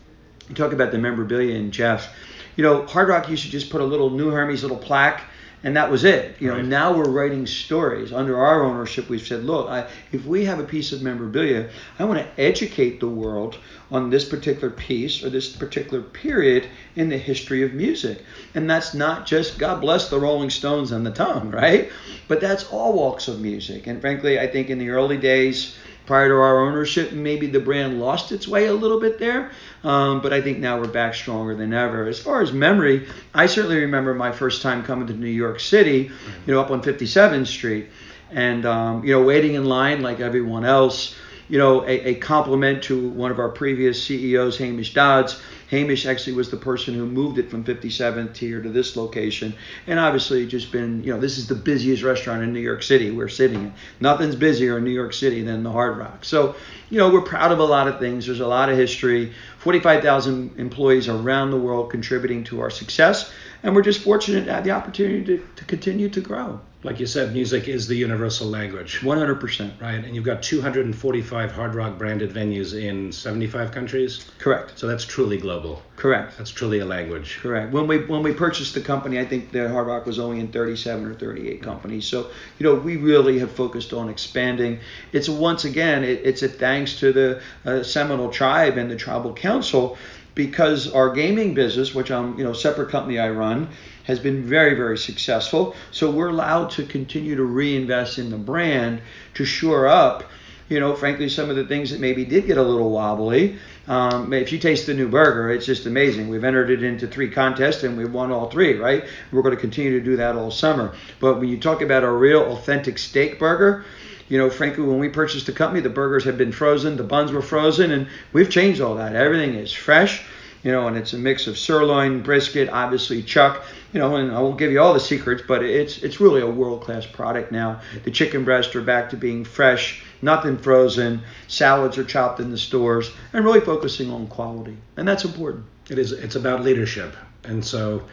You 0.49 0.55
talk 0.55 0.73
about 0.73 0.91
the 0.91 0.97
memorabilia 0.97 1.55
and 1.55 1.71
Jeff. 1.71 2.15
You 2.55 2.63
know, 2.63 2.87
Hard 2.87 3.09
Rock 3.09 3.29
used 3.29 3.43
to 3.43 3.51
just 3.51 3.69
put 3.69 3.79
a 3.79 3.83
little 3.83 4.09
New 4.09 4.31
Hermes 4.31 4.63
little 4.63 4.77
plaque 4.77 5.23
and 5.63 5.77
that 5.77 5.89
was 5.89 6.03
it. 6.03 6.35
You 6.39 6.49
know, 6.49 6.57
right. 6.57 6.65
now 6.65 6.95
we're 6.95 7.09
writing 7.09 7.47
stories 7.47 8.11
under 8.11 8.37
our 8.37 8.63
ownership. 8.63 9.07
We've 9.07 9.25
said, 9.25 9.45
look, 9.45 9.69
I, 9.69 9.87
if 10.11 10.25
we 10.25 10.45
have 10.45 10.59
a 10.59 10.65
piece 10.65 10.91
of 10.91 11.01
memorabilia, 11.01 11.69
I 11.97 12.03
want 12.03 12.19
to 12.19 12.41
educate 12.41 12.99
the 12.99 13.07
world 13.07 13.57
on 13.89 14.09
this 14.09 14.25
particular 14.25 14.69
piece 14.69 15.23
or 15.23 15.29
this 15.29 15.55
particular 15.55 16.01
period 16.03 16.67
in 16.95 17.09
the 17.09 17.17
history 17.17 17.63
of 17.63 17.73
music. 17.73 18.23
And 18.55 18.69
that's 18.69 18.93
not 18.93 19.25
just 19.25 19.57
God 19.57 19.79
bless 19.79 20.09
the 20.09 20.19
Rolling 20.19 20.49
Stones 20.49 20.91
and 20.91 21.05
the 21.05 21.11
tongue, 21.11 21.51
right? 21.63 21.91
But 22.27 22.41
that's 22.41 22.65
all 22.65 22.93
walks 22.93 23.27
of 23.27 23.39
music. 23.39 23.87
And 23.87 24.01
frankly, 24.01 24.39
I 24.39 24.47
think 24.47 24.69
in 24.69 24.79
the 24.79 24.89
early 24.89 25.17
days 25.17 25.77
prior 26.05 26.29
to 26.29 26.35
our 26.35 26.67
ownership, 26.67 27.11
maybe 27.11 27.47
the 27.47 27.59
brand 27.59 27.99
lost 27.99 28.31
its 28.31 28.47
way 28.47 28.65
a 28.65 28.73
little 28.73 28.99
bit 28.99 29.19
there. 29.19 29.51
Um, 29.83 30.21
but 30.21 30.33
I 30.33 30.41
think 30.41 30.59
now 30.59 30.79
we're 30.79 30.87
back 30.87 31.13
stronger 31.13 31.55
than 31.55 31.73
ever. 31.73 32.07
As 32.07 32.19
far 32.19 32.41
as 32.41 32.51
memory, 32.51 33.07
I 33.33 33.45
certainly 33.45 33.79
remember 33.81 34.13
my 34.13 34.31
first 34.31 34.61
time 34.61 34.83
coming 34.83 35.07
to 35.07 35.13
New 35.13 35.27
York 35.27 35.59
City, 35.59 36.11
you 36.45 36.53
know, 36.53 36.61
up 36.61 36.71
on 36.71 36.81
57th 36.81 37.47
Street, 37.47 37.89
and 38.31 38.65
um, 38.65 39.03
you 39.03 39.13
know, 39.13 39.23
waiting 39.23 39.55
in 39.55 39.65
line 39.65 40.01
like 40.01 40.19
everyone 40.19 40.65
else. 40.65 41.15
You 41.49 41.57
know, 41.57 41.83
a, 41.83 42.09
a 42.09 42.15
compliment 42.15 42.83
to 42.83 43.09
one 43.09 43.31
of 43.31 43.39
our 43.39 43.49
previous 43.49 44.03
CEOs, 44.03 44.57
Hamish 44.57 44.93
Dodds. 44.93 45.41
Hamish 45.69 46.05
actually 46.05 46.33
was 46.33 46.51
the 46.51 46.57
person 46.57 46.93
who 46.93 47.05
moved 47.05 47.39
it 47.39 47.49
from 47.49 47.63
57th 47.63 48.37
here 48.37 48.61
to 48.61 48.69
this 48.69 48.95
location. 48.95 49.53
And 49.87 49.99
obviously, 49.99 50.45
just 50.45 50.71
been, 50.71 51.03
you 51.03 51.11
know, 51.11 51.19
this 51.19 51.37
is 51.37 51.47
the 51.47 51.55
busiest 51.55 52.03
restaurant 52.03 52.43
in 52.43 52.53
New 52.53 52.59
York 52.59 52.83
City 52.83 53.09
we're 53.11 53.27
sitting 53.27 53.59
in. 53.59 53.73
Nothing's 53.99 54.35
busier 54.35 54.77
in 54.77 54.83
New 54.83 54.91
York 54.91 55.13
City 55.13 55.41
than 55.41 55.63
the 55.63 55.71
Hard 55.71 55.97
Rock. 55.97 56.25
So, 56.25 56.55
you 56.89 56.99
know, 56.99 57.11
we're 57.11 57.21
proud 57.21 57.51
of 57.51 57.59
a 57.59 57.65
lot 57.65 57.87
of 57.87 57.99
things. 57.99 58.27
There's 58.27 58.39
a 58.39 58.47
lot 58.47 58.69
of 58.69 58.77
history. 58.77 59.33
45,000 59.57 60.59
employees 60.59 61.07
around 61.07 61.51
the 61.51 61.59
world 61.59 61.89
contributing 61.89 62.43
to 62.45 62.61
our 62.61 62.69
success. 62.69 63.31
And 63.63 63.75
we're 63.75 63.81
just 63.81 64.01
fortunate 64.01 64.45
to 64.45 64.53
have 64.53 64.63
the 64.63 64.71
opportunity 64.71 65.25
to, 65.25 65.47
to 65.55 65.65
continue 65.65 66.09
to 66.09 66.21
grow 66.21 66.59
like 66.83 66.99
you 66.99 67.05
said, 67.05 67.33
music 67.33 67.67
is 67.67 67.87
the 67.87 67.95
universal 67.95 68.47
language. 68.47 68.99
100%. 69.01 69.81
Right, 69.81 70.03
and 70.03 70.13
you've 70.13 70.25
got 70.25 70.43
245 70.43 71.51
Hard 71.51 71.75
Rock 71.75 71.97
branded 71.97 72.31
venues 72.31 72.79
in 72.79 73.11
75 73.11 73.71
countries. 73.71 74.29
Correct. 74.37 74.77
So 74.77 74.87
that's 74.87 75.05
truly 75.05 75.37
global. 75.37 75.81
Correct. 75.95 76.37
That's 76.37 76.51
truly 76.51 76.79
a 76.79 76.85
language. 76.85 77.39
Correct. 77.41 77.71
When 77.71 77.87
we 77.87 78.05
when 78.05 78.23
we 78.23 78.33
purchased 78.33 78.73
the 78.73 78.81
company, 78.81 79.19
I 79.19 79.25
think 79.25 79.51
the 79.51 79.69
Hard 79.69 79.87
Rock 79.87 80.05
was 80.05 80.19
only 80.19 80.39
in 80.39 80.49
37 80.49 81.05
or 81.05 81.13
38 81.13 81.61
companies. 81.61 82.05
So 82.05 82.29
you 82.59 82.65
know 82.65 82.75
we 82.75 82.97
really 82.97 83.39
have 83.39 83.51
focused 83.51 83.93
on 83.93 84.09
expanding. 84.09 84.79
It's 85.11 85.29
once 85.29 85.65
again 85.65 86.03
it, 86.03 86.21
it's 86.25 86.43
a 86.43 86.49
thanks 86.49 86.99
to 86.99 87.13
the 87.13 87.41
uh, 87.65 87.83
Seminole 87.83 88.31
Tribe 88.31 88.77
and 88.77 88.89
the 88.89 88.95
Tribal 88.95 89.33
Council 89.33 89.97
because 90.35 90.91
our 90.91 91.11
gaming 91.11 91.53
business, 91.53 91.93
which 91.93 92.11
I'm 92.11 92.37
you 92.37 92.43
know 92.43 92.53
separate 92.53 92.89
company 92.89 93.19
I 93.19 93.29
run 93.29 93.69
has 94.03 94.19
been 94.19 94.43
very, 94.43 94.75
very 94.75 94.97
successful. 94.97 95.75
So 95.91 96.11
we're 96.11 96.29
allowed 96.29 96.69
to 96.71 96.85
continue 96.85 97.35
to 97.35 97.43
reinvest 97.43 98.19
in 98.19 98.29
the 98.29 98.37
brand 98.37 99.01
to 99.35 99.45
shore 99.45 99.87
up, 99.87 100.23
you 100.69 100.79
know, 100.79 100.95
frankly, 100.95 101.29
some 101.29 101.49
of 101.49 101.55
the 101.55 101.65
things 101.65 101.91
that 101.91 101.99
maybe 101.99 102.25
did 102.25 102.45
get 102.45 102.57
a 102.57 102.63
little 102.63 102.91
wobbly. 102.91 103.57
Um, 103.87 104.31
if 104.33 104.51
you 104.51 104.59
taste 104.59 104.87
the 104.87 104.93
new 104.93 105.07
burger, 105.07 105.51
it's 105.51 105.65
just 105.65 105.85
amazing. 105.85 106.29
We've 106.29 106.43
entered 106.43 106.69
it 106.69 106.83
into 106.83 107.07
three 107.07 107.29
contests 107.29 107.83
and 107.83 107.97
we've 107.97 108.11
won 108.11 108.31
all 108.31 108.49
three, 108.49 108.75
right? 108.75 109.05
We're 109.31 109.41
going 109.41 109.55
to 109.55 109.61
continue 109.61 109.99
to 109.99 110.03
do 110.03 110.15
that 110.17 110.35
all 110.35 110.51
summer. 110.51 110.95
But 111.19 111.39
when 111.39 111.49
you 111.49 111.59
talk 111.59 111.81
about 111.81 112.03
a 112.03 112.11
real 112.11 112.41
authentic 112.53 112.97
steak 112.97 113.39
burger, 113.39 113.85
you 114.29 114.37
know, 114.37 114.49
frankly, 114.49 114.83
when 114.83 114.99
we 114.99 115.09
purchased 115.09 115.45
the 115.45 115.51
company, 115.51 115.81
the 115.81 115.89
burgers 115.89 116.23
had 116.23 116.37
been 116.37 116.51
frozen, 116.51 116.97
the 116.97 117.03
buns 117.03 117.31
were 117.31 117.41
frozen, 117.41 117.91
and 117.91 118.07
we've 118.31 118.49
changed 118.49 118.81
all 118.81 118.95
that. 118.95 119.15
Everything 119.15 119.55
is 119.55 119.71
fresh 119.71 120.23
you 120.63 120.71
know, 120.71 120.87
and 120.87 120.97
it's 120.97 121.13
a 121.13 121.17
mix 121.17 121.45
of 121.47 121.57
sirloin, 121.57 122.21
brisket, 122.21 122.69
obviously 122.69 123.21
chuck, 123.21 123.65
you 123.91 123.99
know, 123.99 124.15
and 124.15 124.31
I 124.31 124.39
won't 124.39 124.57
give 124.57 124.71
you 124.71 124.79
all 124.79 124.93
the 124.93 124.99
secrets, 124.99 125.43
but 125.45 125.61
it's 125.61 125.97
it's 126.01 126.21
really 126.21 126.41
a 126.41 126.49
world 126.49 126.81
class 126.81 127.05
product 127.05 127.51
now. 127.51 127.81
The 128.05 128.11
chicken 128.11 128.45
breasts 128.45 128.73
are 128.75 128.81
back 128.81 129.09
to 129.09 129.17
being 129.17 129.43
fresh, 129.43 130.03
nothing 130.21 130.57
frozen. 130.57 131.21
Salads 131.47 131.97
are 131.97 132.05
chopped 132.05 132.39
in 132.39 132.49
the 132.49 132.57
stores, 132.57 133.11
and 133.33 133.43
really 133.43 133.59
focusing 133.59 134.09
on 134.09 134.27
quality, 134.27 134.77
and 134.95 135.05
that's 135.07 135.25
important. 135.25 135.65
It 135.89 135.99
is. 135.99 136.13
It's 136.13 136.35
about 136.35 136.63
leadership, 136.63 137.13
and 137.43 137.63
so. 137.63 138.03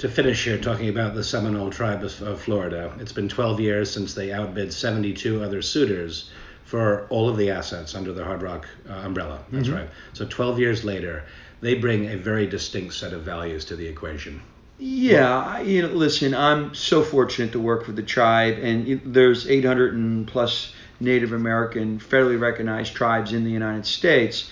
To 0.00 0.08
finish 0.08 0.44
here, 0.44 0.56
talking 0.56 0.88
about 0.88 1.14
the 1.14 1.22
Seminole 1.22 1.68
tribe 1.68 2.02
of 2.02 2.40
Florida, 2.40 2.90
it's 3.00 3.12
been 3.12 3.28
12 3.28 3.60
years 3.60 3.90
since 3.90 4.14
they 4.14 4.32
outbid 4.32 4.72
72 4.72 5.44
other 5.44 5.60
suitors 5.60 6.30
for 6.64 7.06
all 7.10 7.28
of 7.28 7.36
the 7.36 7.50
assets 7.50 7.94
under 7.94 8.10
the 8.14 8.24
Hard 8.24 8.40
Rock 8.40 8.66
uh, 8.88 8.94
umbrella. 8.94 9.40
That's 9.52 9.68
mm-hmm. 9.68 9.76
right. 9.76 9.90
So 10.14 10.24
12 10.24 10.58
years 10.58 10.84
later, 10.84 11.24
they 11.60 11.74
bring 11.74 12.06
a 12.06 12.16
very 12.16 12.46
distinct 12.46 12.94
set 12.94 13.12
of 13.12 13.24
values 13.24 13.66
to 13.66 13.76
the 13.76 13.86
equation. 13.86 14.40
Yeah, 14.78 15.60
you 15.60 15.82
know, 15.82 15.88
listen, 15.88 16.34
I'm 16.34 16.74
so 16.74 17.02
fortunate 17.02 17.52
to 17.52 17.60
work 17.60 17.84
for 17.84 17.92
the 17.92 18.02
tribe, 18.02 18.56
and 18.62 19.02
there's 19.04 19.50
800 19.50 19.92
and 19.92 20.26
plus 20.26 20.72
Native 20.98 21.34
American 21.34 21.98
federally 21.98 22.40
recognized 22.40 22.94
tribes 22.94 23.34
in 23.34 23.44
the 23.44 23.50
United 23.50 23.84
States. 23.84 24.50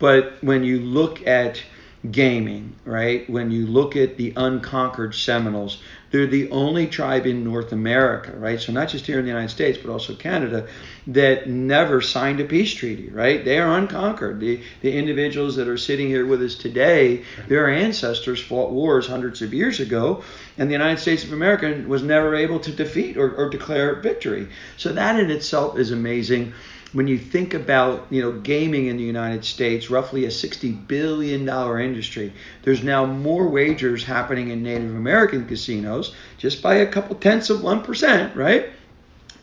But 0.00 0.38
when 0.40 0.64
you 0.64 0.80
look 0.80 1.24
at 1.24 1.62
gaming, 2.10 2.74
right? 2.84 3.28
When 3.28 3.50
you 3.50 3.66
look 3.66 3.96
at 3.96 4.16
the 4.16 4.32
unconquered 4.36 5.14
Seminoles, 5.14 5.82
they're 6.10 6.26
the 6.26 6.50
only 6.50 6.86
tribe 6.86 7.26
in 7.26 7.44
North 7.44 7.72
America, 7.72 8.32
right? 8.36 8.60
So 8.60 8.72
not 8.72 8.88
just 8.88 9.06
here 9.06 9.18
in 9.18 9.24
the 9.24 9.30
United 9.30 9.50
States, 9.50 9.78
but 9.78 9.90
also 9.90 10.14
Canada, 10.14 10.66
that 11.08 11.48
never 11.48 12.00
signed 12.00 12.40
a 12.40 12.44
peace 12.44 12.72
treaty, 12.72 13.10
right? 13.10 13.44
They 13.44 13.58
are 13.58 13.76
unconquered. 13.76 14.40
The 14.40 14.62
the 14.80 14.96
individuals 14.96 15.56
that 15.56 15.68
are 15.68 15.76
sitting 15.76 16.08
here 16.08 16.24
with 16.24 16.40
us 16.40 16.54
today, 16.54 17.24
their 17.48 17.68
ancestors 17.68 18.40
fought 18.40 18.70
wars 18.70 19.06
hundreds 19.06 19.42
of 19.42 19.52
years 19.52 19.80
ago, 19.80 20.22
and 20.56 20.70
the 20.70 20.74
United 20.74 21.00
States 21.00 21.24
of 21.24 21.32
America 21.32 21.84
was 21.86 22.02
never 22.02 22.34
able 22.34 22.60
to 22.60 22.72
defeat 22.72 23.16
or, 23.16 23.34
or 23.34 23.50
declare 23.50 23.96
victory. 23.96 24.48
So 24.76 24.92
that 24.92 25.18
in 25.18 25.30
itself 25.30 25.78
is 25.78 25.90
amazing 25.90 26.54
when 26.92 27.06
you 27.06 27.18
think 27.18 27.54
about 27.54 28.06
you 28.10 28.22
know 28.22 28.32
gaming 28.32 28.86
in 28.86 28.96
the 28.96 29.02
United 29.02 29.44
States, 29.44 29.90
roughly 29.90 30.24
a 30.24 30.30
60 30.30 30.72
billion 30.72 31.44
dollar 31.44 31.78
industry, 31.78 32.32
there's 32.62 32.82
now 32.82 33.04
more 33.04 33.48
wagers 33.48 34.04
happening 34.04 34.48
in 34.48 34.62
Native 34.62 34.94
American 34.94 35.46
casinos 35.46 36.14
just 36.38 36.62
by 36.62 36.76
a 36.76 36.86
couple 36.86 37.16
tenths 37.16 37.50
of 37.50 37.62
one 37.62 37.82
percent, 37.82 38.34
right? 38.34 38.62
It 38.62 38.72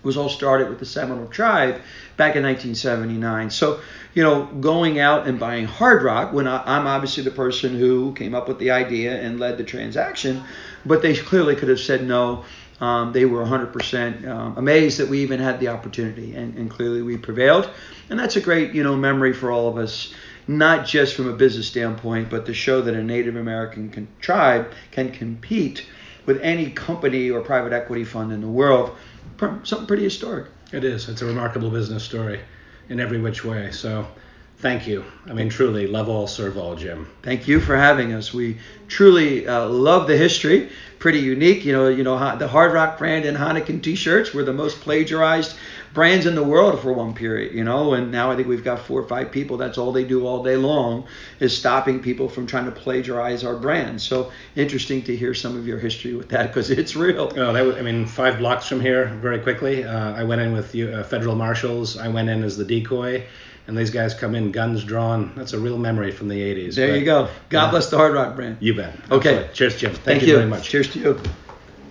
was 0.04 0.18
all 0.18 0.30
started 0.30 0.70
with 0.70 0.80
the 0.80 0.86
Seminole 0.86 1.28
tribe 1.28 1.82
back 2.18 2.36
in 2.36 2.44
1979. 2.44 3.50
So 3.52 3.80
you 4.16 4.24
know, 4.24 4.46
going 4.46 4.98
out 4.98 5.28
and 5.28 5.40
buying 5.40 5.66
Hard 5.66 6.02
Rock 6.02 6.32
when 6.34 6.48
I, 6.48 6.64
I'm 6.66 6.88
obviously 6.88 7.24
the 7.24 7.32
person 7.32 7.78
who 7.78 8.14
came 8.14 8.34
up 8.34 8.48
with 8.48 8.60
the 8.60 8.72
idea 8.72 9.22
and 9.22 9.40
led 9.40 9.58
the 9.58 9.64
transaction, 9.64 10.42
but 10.86 11.02
they 11.02 11.16
clearly 11.16 11.56
could 11.56 11.70
have 11.70 11.82
said 11.82 12.04
no 12.08 12.46
um, 12.82 13.14
they 13.14 13.26
were 13.26 13.44
100% 13.44 14.28
um, 14.28 14.58
amazed 14.58 15.00
that 15.00 15.08
we 15.08 15.20
even 15.20 15.40
had 15.40 15.60
the 15.60 15.70
opportunity, 15.70 16.36
and, 16.36 16.58
and, 16.58 16.70
clearly 16.70 17.02
we 17.02 17.16
prevailed. 17.16 17.70
And 18.10 18.20
that's 18.20 18.36
a 18.36 18.42
great, 18.42 18.74
you 18.74 18.84
know, 18.84 18.96
memory 18.98 19.32
for 19.32 19.50
all 19.50 19.70
of 19.70 19.78
us, 19.78 20.14
not 20.48 20.86
just 20.86 21.16
from 21.16 21.30
a 21.30 21.34
business 21.34 21.68
standpoint, 21.68 22.30
but 22.30 22.46
to 22.48 22.54
show 22.54 22.82
that 22.82 22.94
a 22.94 23.02
Native 23.02 23.38
American 23.38 23.90
can, 23.90 24.08
tribe 24.20 24.72
can 24.92 25.12
compete 25.12 25.86
with 26.26 26.42
any 26.42 26.70
company 26.70 27.30
or 27.30 27.42
private 27.42 27.72
equity 27.72 28.04
fund 28.04 28.34
in 28.34 28.42
the 28.42 28.48
world. 28.48 28.96
Something 29.40 29.88
pretty 29.88 30.04
historic. 30.04 30.48
It 30.72 30.84
is. 30.84 31.08
It's 31.08 31.22
a 31.22 31.26
remarkable 31.26 31.70
business 31.70 32.04
story 32.04 32.42
in 32.90 33.00
every 33.00 33.20
which 33.20 33.46
way. 33.46 33.72
So 33.72 34.06
Thank 34.58 34.88
you. 34.88 35.04
I 35.28 35.34
mean, 35.34 35.50
truly, 35.50 35.86
love 35.86 36.08
all, 36.08 36.28
serve 36.28 36.58
all, 36.58 36.76
Jim. 36.76 37.08
Thank 37.24 37.48
you 37.48 37.60
for 37.60 37.76
having 37.76 38.14
us. 38.14 38.34
We 38.34 38.58
truly 38.88 39.46
uh, 39.48 39.68
love 39.68 40.08
the 40.08 40.16
history. 40.16 40.70
Pretty 40.98 41.20
unique. 41.20 41.66
You 41.66 41.74
know, 41.74 41.88
you 41.90 42.04
know 42.04 42.38
the 42.38 42.48
Hard 42.48 42.74
Rock 42.74 42.98
brand 42.98 43.26
and 43.26 43.38
Heineken 43.38 43.84
T-shirts 43.84 44.34
were 44.34 44.44
the 44.44 44.54
most 44.54 44.80
plagiarized 44.80 45.58
brands 45.94 46.26
in 46.26 46.36
the 46.36 46.44
world 46.44 46.80
for 46.80 46.94
one 46.94 47.14
period. 47.14 47.54
You 47.54 47.66
know, 47.66 47.96
and 47.96 48.12
now 48.12 48.32
I 48.32 48.38
think 48.38 48.48
we've 48.48 48.64
got 48.64 48.80
four 48.80 49.02
or 49.02 49.08
five 49.08 49.30
people. 49.30 49.58
That's 49.58 49.78
all 49.78 49.92
they 49.92 50.06
do 50.06 50.26
all 50.26 50.42
day 50.42 50.56
long 50.56 51.06
is 51.42 51.56
stopping 51.56 52.02
people 52.02 52.30
from 52.30 52.48
trying 52.48 52.66
to 52.66 52.72
plagiarize 52.72 53.44
our 53.44 53.58
brand. 53.58 54.02
So 54.02 54.32
interesting 54.56 55.04
to 55.04 55.16
hear 55.16 55.34
some 55.34 55.58
of 55.58 55.68
your 55.68 55.80
history 55.80 56.16
with 56.16 56.30
that 56.30 56.48
because 56.48 56.72
it's 56.72 56.96
real. 56.96 57.32
Oh, 57.36 57.52
that 57.52 57.62
was, 57.62 57.76
I 57.76 57.82
mean, 57.82 58.06
five 58.06 58.38
blocks 58.38 58.68
from 58.68 58.80
here, 58.80 59.08
very 59.22 59.40
quickly. 59.40 59.84
Uh, 59.84 60.14
I 60.14 60.24
went 60.24 60.42
in 60.42 60.54
with 60.54 60.74
uh, 60.74 61.04
federal 61.04 61.36
marshals. 61.36 61.98
I 61.98 62.08
went 62.08 62.30
in 62.30 62.42
as 62.42 62.56
the 62.56 62.66
decoy 62.66 63.26
and 63.68 63.78
these 63.78 63.90
guys 63.90 64.14
come 64.14 64.36
in 64.36 64.52
guns 64.52 64.84
drawn. 64.84 65.34
That's 65.36 65.54
a 65.54 65.60
real 65.60 65.78
memory 65.78 66.12
from 66.12 66.28
the 66.28 66.40
80s. 66.40 66.76
There 66.76 66.90
but, 66.90 67.00
you 67.00 67.06
go. 67.06 67.30
God 67.50 67.68
uh, 67.68 67.72
bless 67.72 67.90
the 67.90 67.98
Hard 67.98 68.14
Rock 68.14 68.36
brand. 68.36 68.58
You 68.60 68.76
bet. 68.76 68.96
Okay. 69.12 69.46
Absolutely. 69.46 69.54
Cheers, 69.54 69.78
Jim. 69.78 69.92
Thank, 69.92 70.04
Thank 70.04 70.22
you, 70.24 70.28
you, 70.30 70.36
very 70.36 70.50
much. 70.50 70.70
Cheers 70.70 70.90
to 70.94 71.00
you. 71.00 71.22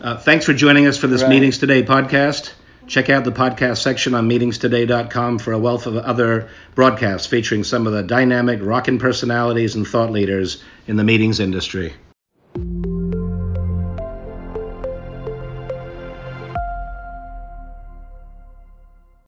Uh, 0.01 0.17
thanks 0.19 0.45
for 0.45 0.53
joining 0.53 0.87
us 0.87 0.99
for 0.99 1.07
this 1.07 1.23
right. 1.23 1.31
Meetings 1.31 1.59
Today 1.59 1.83
podcast. 1.83 2.53
Check 2.87 3.09
out 3.09 3.25
the 3.25 3.33
podcast 3.33 3.79
section 3.79 4.15
on 4.15 4.29
meetingstoday.com 4.29 5.39
for 5.39 5.53
a 5.53 5.59
wealth 5.59 5.87
of 5.87 5.97
other 5.97 6.51
broadcasts 6.75 7.27
featuring 7.27 7.65
some 7.65 7.87
of 7.87 7.95
the 7.95 8.03
dynamic 8.03 8.61
rockin' 8.63 8.99
personalities 8.99 9.75
and 9.75 9.87
thought 9.87 10.13
leaders 10.13 10.63
in 10.87 10.97
the 10.97 11.05
meetings 11.05 11.41
industry. 11.41 11.95